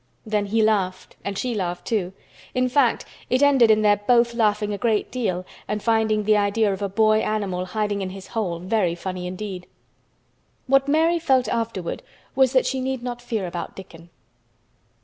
[0.25, 2.11] Then he laughed and she laughed too;
[2.55, 6.73] in fact it ended in their both laughing a great deal and finding the idea
[6.73, 9.67] of a boy animal hiding in his hole very funny indeed.
[10.65, 12.01] What Mary felt afterward
[12.33, 14.09] was that she need not fear about Dickon.